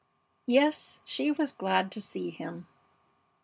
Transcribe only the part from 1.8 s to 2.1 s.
to